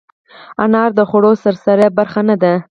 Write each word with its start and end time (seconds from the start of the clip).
انار 0.63 0.89
د 0.97 1.01
خوړو 1.09 1.31
سرسري 1.43 1.87
برخه 1.97 2.21
نه 2.29 2.35
ده. 2.41 2.53